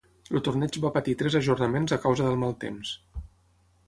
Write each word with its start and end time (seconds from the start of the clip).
El 0.37 0.43
torneig 0.45 0.77
va 0.85 0.91
patir 0.95 1.13
tres 1.19 1.37
ajornaments 1.39 1.93
a 1.97 1.99
causa 2.07 2.25
del 2.31 2.39
mal 2.45 2.57
temps. 2.65 2.95